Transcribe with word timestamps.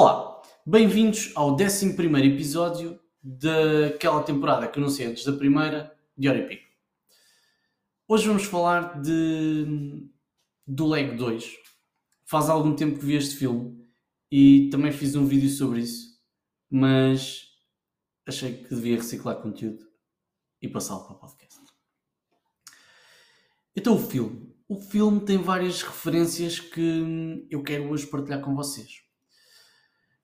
Olá, 0.00 0.40
bem-vindos 0.64 1.32
ao 1.34 1.54
11 1.54 1.96
episódio 2.24 3.00
daquela 3.20 4.22
temporada 4.22 4.68
que 4.68 4.78
anunciei 4.78 5.08
antes 5.08 5.24
da 5.24 5.32
primeira, 5.32 5.92
de 6.16 6.28
hora 6.28 6.46
pico. 6.46 6.68
Hoje 8.06 8.28
vamos 8.28 8.44
falar 8.44 9.02
de 9.02 10.08
do 10.64 10.86
Leg 10.86 11.16
2. 11.16 11.52
Faz 12.24 12.48
algum 12.48 12.76
tempo 12.76 12.96
que 12.96 13.04
vi 13.04 13.16
este 13.16 13.34
filme 13.34 13.76
e 14.30 14.68
também 14.70 14.92
fiz 14.92 15.16
um 15.16 15.26
vídeo 15.26 15.50
sobre 15.50 15.80
isso, 15.80 16.16
mas 16.70 17.48
achei 18.24 18.52
que 18.52 18.72
devia 18.72 18.98
reciclar 18.98 19.42
conteúdo 19.42 19.84
e 20.62 20.68
passá-lo 20.68 21.06
para 21.06 21.16
o 21.16 21.18
podcast. 21.18 21.58
Então, 23.74 23.96
o 23.96 23.98
filme. 23.98 24.54
O 24.68 24.76
filme 24.76 25.22
tem 25.22 25.38
várias 25.38 25.82
referências 25.82 26.60
que 26.60 27.44
eu 27.50 27.64
quero 27.64 27.90
hoje 27.90 28.06
partilhar 28.06 28.40
com 28.40 28.54
vocês. 28.54 29.07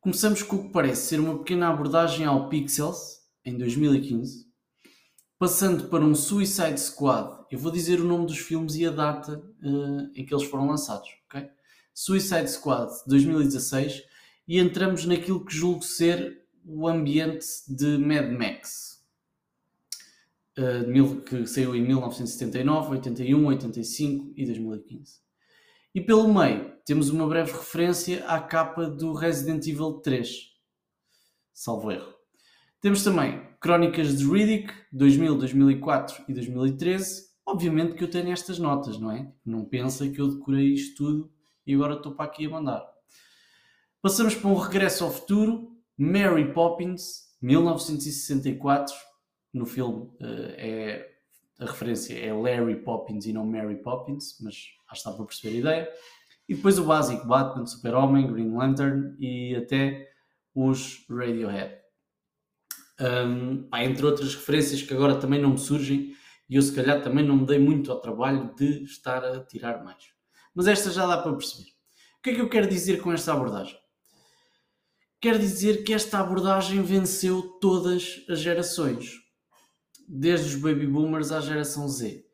Começamos 0.00 0.42
com 0.42 0.56
o 0.56 0.62
que 0.62 0.72
parece 0.72 1.08
ser 1.08 1.20
uma 1.20 1.40
pequena 1.40 1.68
abordagem 1.68 2.24
ao 2.24 2.48
Pixels, 2.48 3.20
em 3.44 3.58
2015, 3.58 4.46
passando 5.38 5.90
para 5.90 6.02
um 6.02 6.14
Suicide 6.14 6.80
Squad. 6.80 7.44
Eu 7.50 7.58
vou 7.58 7.70
dizer 7.70 8.00
o 8.00 8.04
nome 8.04 8.24
dos 8.24 8.38
filmes 8.38 8.76
e 8.76 8.86
a 8.86 8.90
data 8.90 9.36
uh, 9.62 10.10
em 10.14 10.24
que 10.24 10.32
eles 10.32 10.46
foram 10.46 10.68
lançados. 10.68 11.06
Okay? 11.26 11.50
Suicide 11.92 12.50
Squad 12.50 12.90
2016 13.08 14.02
e 14.48 14.58
entramos 14.58 15.04
naquilo 15.04 15.44
que 15.44 15.54
julgo 15.54 15.82
ser 15.82 16.46
o 16.64 16.88
ambiente 16.88 17.46
de 17.68 17.98
Mad 17.98 18.32
Max, 18.32 19.04
uh, 20.58 21.20
que 21.20 21.46
saiu 21.46 21.76
em 21.76 21.86
1979, 21.86 22.92
81, 22.92 23.44
85 23.44 24.32
e 24.34 24.46
2015. 24.46 25.29
E 25.92 26.00
pelo 26.00 26.32
meio 26.32 26.72
temos 26.86 27.10
uma 27.10 27.26
breve 27.26 27.50
referência 27.50 28.24
à 28.26 28.40
capa 28.40 28.86
do 28.86 29.12
Resident 29.12 29.66
Evil 29.66 29.94
3, 29.94 30.28
salvo 31.52 31.90
erro. 31.90 32.14
Temos 32.80 33.02
também 33.02 33.44
Crónicas 33.60 34.16
de 34.16 34.24
Riddick, 34.24 34.72
2000, 34.92 35.36
2004 35.36 36.24
e 36.28 36.32
2013. 36.32 37.28
Obviamente 37.44 37.94
que 37.94 38.04
eu 38.04 38.10
tenho 38.10 38.32
estas 38.32 38.58
notas, 38.58 38.98
não 38.98 39.10
é? 39.10 39.30
Não 39.44 39.64
pensa 39.64 40.08
que 40.08 40.20
eu 40.20 40.28
decorei 40.28 40.72
isto 40.72 40.96
tudo 40.96 41.32
e 41.66 41.74
agora 41.74 41.94
estou 41.94 42.14
para 42.14 42.26
aqui 42.26 42.46
a 42.46 42.50
mandar. 42.50 42.88
Passamos 44.00 44.34
para 44.34 44.48
um 44.48 44.54
regresso 44.54 45.04
ao 45.04 45.10
futuro, 45.10 45.76
Mary 45.98 46.54
Poppins, 46.54 47.28
1964. 47.42 48.94
No 49.52 49.66
filme 49.66 50.04
uh, 50.04 50.54
é 50.56 51.06
a 51.60 51.66
referência 51.66 52.18
é 52.18 52.32
Larry 52.32 52.76
Poppins 52.76 53.26
e 53.26 53.32
não 53.32 53.44
Mary 53.46 53.76
Poppins, 53.76 54.38
mas 54.40 54.54
acho 54.54 54.72
que 54.88 54.94
está 54.94 55.12
para 55.12 55.26
perceber 55.26 55.56
a 55.56 55.60
ideia. 55.60 55.92
E 56.48 56.54
depois 56.54 56.78
o 56.78 56.84
básico, 56.84 57.26
Batman, 57.26 57.66
Super-Homem, 57.66 58.32
Green 58.32 58.56
Lantern 58.56 59.14
e 59.18 59.54
até 59.54 60.10
os 60.54 61.06
Radiohead. 61.08 61.78
Um, 62.98 63.68
entre 63.76 64.04
outras 64.04 64.34
referências 64.34 64.82
que 64.82 64.92
agora 64.92 65.16
também 65.16 65.40
não 65.40 65.50
me 65.50 65.58
surgem 65.58 66.14
e 66.48 66.56
eu 66.56 66.62
se 66.62 66.74
calhar 66.74 67.02
também 67.02 67.24
não 67.24 67.36
me 67.36 67.46
dei 67.46 67.58
muito 67.58 67.92
ao 67.92 68.00
trabalho 68.00 68.54
de 68.56 68.82
estar 68.82 69.24
a 69.24 69.44
tirar 69.44 69.84
mais. 69.84 70.02
Mas 70.54 70.66
esta 70.66 70.90
já 70.90 71.06
dá 71.06 71.18
para 71.18 71.32
perceber. 71.32 71.70
O 72.18 72.22
que 72.22 72.30
é 72.30 72.34
que 72.34 72.40
eu 72.40 72.48
quero 72.48 72.68
dizer 72.68 73.00
com 73.00 73.12
esta 73.12 73.32
abordagem? 73.32 73.78
Quero 75.20 75.38
dizer 75.38 75.84
que 75.84 75.92
esta 75.92 76.18
abordagem 76.18 76.82
venceu 76.82 77.42
todas 77.60 78.24
as 78.28 78.40
gerações 78.40 79.29
desde 80.12 80.56
os 80.56 80.60
baby 80.60 80.86
boomers 80.86 81.30
à 81.30 81.40
geração 81.40 81.88
Z. 81.88 82.26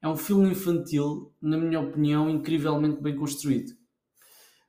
É 0.00 0.06
um 0.06 0.16
filme 0.16 0.50
infantil, 0.50 1.34
na 1.42 1.56
minha 1.56 1.80
opinião, 1.80 2.30
incrivelmente 2.30 3.02
bem 3.02 3.16
construído, 3.16 3.72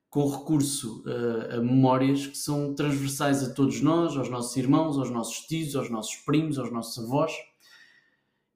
com 0.09 0.27
recurso 0.27 1.03
uh, 1.05 1.55
a 1.55 1.57
memórias 1.57 2.25
que 2.25 2.37
são 2.37 2.73
transversais 2.73 3.43
a 3.43 3.53
todos 3.53 3.81
nós, 3.81 4.17
aos 4.17 4.29
nossos 4.29 4.55
irmãos, 4.55 4.97
aos 4.97 5.11
nossos 5.11 5.45
tios, 5.45 5.75
aos 5.75 5.91
nossos 5.91 6.15
primos, 6.15 6.57
aos 6.57 6.71
nossos 6.71 7.03
avós. 7.03 7.33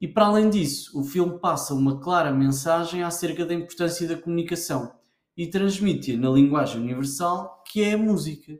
E 0.01 0.07
para 0.07 0.25
além 0.25 0.49
disso, 0.49 0.97
o 0.99 1.03
filme 1.03 1.37
passa 1.37 1.73
uma 1.73 1.99
clara 1.99 2.31
mensagem 2.31 3.03
acerca 3.03 3.45
da 3.45 3.53
importância 3.53 4.07
da 4.07 4.17
comunicação 4.17 4.97
e 5.37 5.47
transmite-a 5.47 6.17
na 6.17 6.29
linguagem 6.29 6.81
universal 6.81 7.63
que 7.67 7.83
é 7.83 7.93
a 7.93 7.97
música. 7.97 8.59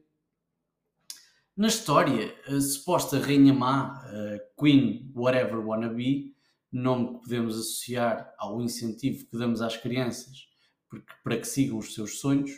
Na 1.60 1.68
história, 1.68 2.34
a 2.48 2.62
suposta 2.62 3.20
Rainha 3.20 3.54
Má, 3.54 4.02
Queen 4.58 5.12
Whatever 5.14 5.60
Wanna 5.60 5.90
Be, 5.90 6.34
nome 6.72 7.16
que 7.16 7.24
podemos 7.24 7.60
associar 7.60 8.34
ao 8.38 8.62
incentivo 8.62 9.26
que 9.26 9.38
damos 9.38 9.62
às 9.62 9.76
crianças 9.76 10.48
porque, 10.88 11.12
para 11.22 11.38
que 11.38 11.46
sigam 11.46 11.78
os 11.78 11.94
seus 11.94 12.22
sonhos 12.22 12.50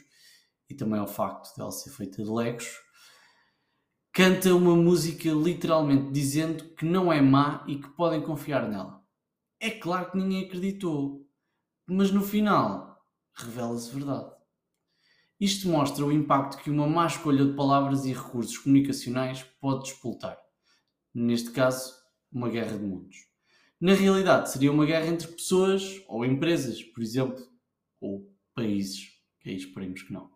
e 0.70 0.76
também 0.76 1.00
ao 1.00 1.08
facto 1.08 1.52
de 1.56 1.60
ela 1.60 1.72
ser 1.72 1.90
feita 1.90 2.24
de 2.24 2.30
legos, 2.30 2.80
canta 4.14 4.54
uma 4.54 4.76
música 4.76 5.32
literalmente 5.32 6.12
dizendo 6.12 6.64
que 6.76 6.86
não 6.86 7.12
é 7.12 7.20
má 7.20 7.66
e 7.68 7.78
que 7.80 7.90
podem 7.90 8.22
confiar 8.22 8.70
nela. 8.70 9.04
É 9.60 9.72
claro 9.72 10.12
que 10.12 10.18
ninguém 10.18 10.46
acreditou, 10.46 11.28
mas 11.88 12.12
no 12.12 12.22
final 12.22 13.04
revela-se 13.34 13.96
verdade. 13.96 14.41
Isto 15.42 15.70
mostra 15.70 16.06
o 16.06 16.12
impacto 16.12 16.62
que 16.62 16.70
uma 16.70 16.86
má 16.86 17.08
escolha 17.08 17.44
de 17.44 17.54
palavras 17.54 18.06
e 18.06 18.14
recursos 18.14 18.60
comunicacionais 18.60 19.44
pode 19.60 19.86
despoltar. 19.86 20.38
Neste 21.12 21.50
caso, 21.50 21.96
uma 22.32 22.48
guerra 22.48 22.78
de 22.78 22.86
mundos. 22.86 23.16
Na 23.80 23.96
realidade, 23.96 24.52
seria 24.52 24.72
uma 24.72 24.86
guerra 24.86 25.08
entre 25.08 25.28
pessoas 25.30 26.00
ou 26.08 26.24
empresas, 26.24 26.84
por 26.84 27.02
exemplo, 27.02 27.44
ou 28.00 28.32
países, 28.54 29.14
que 29.40 29.50
aí 29.50 29.56
esperemos 29.56 30.04
que 30.04 30.14
não. 30.14 30.30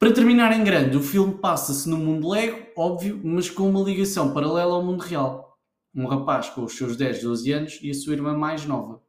Para 0.00 0.12
terminar 0.12 0.52
em 0.52 0.64
grande, 0.64 0.96
o 0.96 1.02
filme 1.02 1.38
passa-se 1.38 1.88
no 1.88 1.96
mundo 1.96 2.28
Lego, 2.28 2.66
óbvio, 2.76 3.20
mas 3.22 3.48
com 3.48 3.70
uma 3.70 3.84
ligação 3.84 4.34
paralela 4.34 4.74
ao 4.74 4.82
mundo 4.82 5.02
real. 5.02 5.60
Um 5.94 6.08
rapaz 6.08 6.50
com 6.50 6.64
os 6.64 6.76
seus 6.76 6.96
10, 6.96 7.22
12 7.22 7.52
anos 7.52 7.78
e 7.80 7.92
a 7.92 7.94
sua 7.94 8.14
irmã 8.14 8.36
mais 8.36 8.66
nova. 8.66 9.05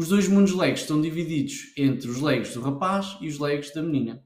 Os 0.00 0.08
dois 0.08 0.26
mundos 0.26 0.54
legos 0.54 0.80
estão 0.80 0.98
divididos 0.98 1.74
entre 1.76 2.08
os 2.08 2.22
legos 2.22 2.54
do 2.54 2.62
rapaz 2.62 3.18
e 3.20 3.28
os 3.28 3.38
legos 3.38 3.70
da 3.70 3.82
menina. 3.82 4.24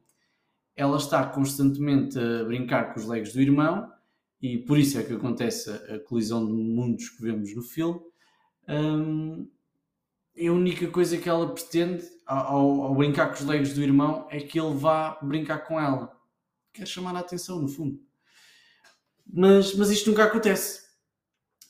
Ela 0.77 0.97
está 0.97 1.27
constantemente 1.27 2.17
a 2.17 2.45
brincar 2.45 2.95
com 2.95 3.01
os 3.01 3.07
legos 3.07 3.33
do 3.33 3.41
irmão 3.41 3.93
e 4.41 4.57
por 4.57 4.79
isso 4.79 4.97
é 4.97 5.03
que 5.03 5.13
acontece 5.13 5.69
a 5.93 5.99
colisão 5.99 6.47
de 6.47 6.53
mundos 6.53 7.09
que 7.09 7.21
vemos 7.21 7.53
no 7.57 7.61
filme. 7.61 8.01
Hum, 8.69 9.51
a 10.39 10.53
única 10.53 10.87
coisa 10.87 11.19
que 11.19 11.29
ela 11.29 11.53
pretende 11.53 12.05
ao, 12.25 12.83
ao, 12.83 12.95
brincar 12.95 13.27
com 13.31 13.35
os 13.35 13.45
legos 13.45 13.75
do 13.75 13.83
irmão 13.83 14.29
é 14.31 14.39
que 14.39 14.61
ele 14.61 14.77
vá 14.77 15.19
brincar 15.21 15.59
com 15.67 15.81
ela. 15.81 16.17
Quer 16.73 16.87
chamar 16.87 17.17
a 17.17 17.19
atenção, 17.19 17.61
no 17.61 17.67
fundo. 17.67 18.01
Mas, 19.27 19.75
mas 19.75 19.91
isto 19.91 20.09
nunca 20.09 20.23
acontece. 20.23 20.85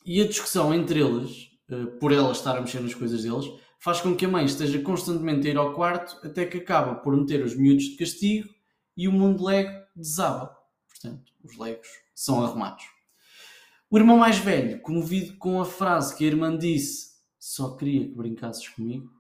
E 0.05 0.21
a 0.21 0.29
discussão 0.29 0.75
entre 0.75 1.01
eles, 1.01 1.53
eh, 1.71 1.87
por 1.99 2.13
ela 2.13 2.33
estar 2.33 2.55
a 2.55 2.61
mexer 2.61 2.81
nas 2.81 2.95
coisas 2.95 3.23
deles, 3.23 3.47
faz 3.85 4.01
com 4.01 4.17
que 4.17 4.25
a 4.25 4.29
mãe 4.29 4.47
esteja 4.47 4.81
constantemente 4.81 5.47
a 5.47 5.51
ir 5.51 5.59
ao 5.59 5.75
quarto 5.75 6.19
até 6.27 6.47
que 6.47 6.57
acaba 6.57 6.95
por 6.95 7.15
meter 7.15 7.45
os 7.45 7.55
miúdos 7.55 7.85
de 7.85 7.97
castigo 7.97 8.49
e 8.97 9.07
o 9.07 9.13
mundo 9.13 9.45
Lego 9.45 9.85
desaba. 9.95 10.57
Portanto, 10.89 11.31
os 11.45 11.59
Legos 11.59 11.89
são 12.15 12.43
arrumados. 12.43 12.87
O 13.91 13.99
irmão 13.99 14.17
mais 14.17 14.39
velho, 14.39 14.81
comovido 14.81 15.37
com 15.37 15.61
a 15.61 15.67
frase 15.67 16.17
que 16.17 16.25
a 16.25 16.27
irmã 16.27 16.57
disse: 16.57 17.17
Só 17.39 17.77
queria 17.77 18.09
que 18.09 18.15
brincasses 18.15 18.67
comigo, 18.71 19.13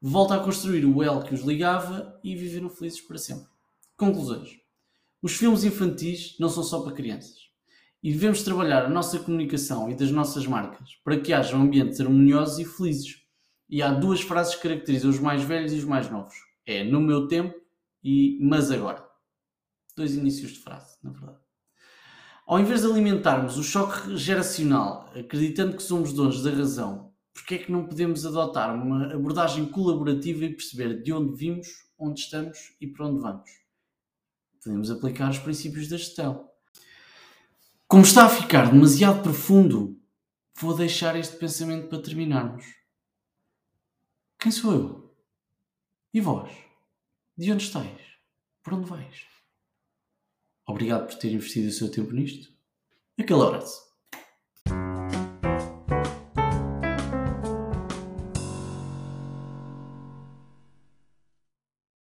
volta 0.00 0.36
a 0.36 0.44
construir 0.44 0.84
o 0.84 1.02
elo 1.02 1.24
que 1.24 1.34
os 1.34 1.40
ligava 1.40 2.20
e 2.22 2.36
viveram 2.36 2.70
felizes 2.70 3.00
para 3.00 3.18
sempre. 3.18 3.48
Conclusões: 3.96 4.60
Os 5.20 5.34
filmes 5.34 5.64
infantis 5.64 6.36
não 6.38 6.48
são 6.48 6.62
só 6.62 6.82
para 6.82 6.92
crianças. 6.92 7.50
E 8.00 8.12
devemos 8.12 8.44
trabalhar 8.44 8.84
a 8.84 8.88
nossa 8.88 9.18
comunicação 9.18 9.90
e 9.90 9.94
das 9.96 10.12
nossas 10.12 10.46
marcas 10.46 10.94
para 11.02 11.18
que 11.18 11.32
haja 11.32 11.56
ambientes 11.56 12.00
harmoniosos 12.00 12.60
e 12.60 12.64
felizes 12.64 13.21
e 13.72 13.80
há 13.80 13.90
duas 13.90 14.20
frases 14.20 14.54
que 14.54 14.68
caracterizam 14.68 15.08
os 15.08 15.18
mais 15.18 15.42
velhos 15.42 15.72
e 15.72 15.76
os 15.76 15.84
mais 15.84 16.10
novos. 16.10 16.34
É 16.66 16.84
no 16.84 17.00
meu 17.00 17.26
tempo 17.26 17.58
e 18.04 18.38
mas 18.42 18.70
agora. 18.70 19.02
Dois 19.96 20.14
inícios 20.14 20.52
de 20.52 20.58
frase, 20.58 20.98
na 21.02 21.10
verdade. 21.10 21.38
Ao 22.46 22.60
invés 22.60 22.82
de 22.82 22.86
alimentarmos 22.88 23.56
o 23.56 23.62
choque 23.62 24.14
geracional, 24.14 25.10
acreditando 25.16 25.74
que 25.74 25.82
somos 25.82 26.12
donos 26.12 26.42
da 26.42 26.50
razão, 26.50 27.14
porque 27.32 27.54
é 27.54 27.58
que 27.58 27.72
não 27.72 27.86
podemos 27.86 28.26
adotar 28.26 28.74
uma 28.74 29.06
abordagem 29.06 29.64
colaborativa 29.64 30.44
e 30.44 30.54
perceber 30.54 31.02
de 31.02 31.10
onde 31.10 31.34
vimos, 31.34 31.68
onde 31.98 32.20
estamos 32.20 32.76
e 32.78 32.86
para 32.86 33.06
onde 33.06 33.22
vamos? 33.22 33.50
Podemos 34.62 34.90
aplicar 34.90 35.30
os 35.30 35.38
princípios 35.38 35.88
da 35.88 35.96
gestão. 35.96 36.46
Como 37.88 38.02
está 38.02 38.26
a 38.26 38.28
ficar 38.28 38.70
demasiado 38.70 39.22
profundo, 39.22 39.98
vou 40.60 40.76
deixar 40.76 41.16
este 41.16 41.36
pensamento 41.36 41.88
para 41.88 42.02
terminarmos. 42.02 42.81
Quem 44.42 44.50
sou 44.50 44.72
eu? 44.72 45.14
E 46.12 46.20
vós? 46.20 46.50
De 47.38 47.52
onde 47.52 47.62
estáis? 47.62 48.00
Por 48.60 48.74
onde 48.74 48.90
vais? 48.90 49.24
Obrigado 50.66 51.06
por 51.06 51.14
ter 51.16 51.30
investido 51.30 51.68
o 51.68 51.70
seu 51.70 51.88
tempo 51.88 52.10
nisto. 52.10 52.52
Aquele 53.16 53.40
abraço. 53.40 53.91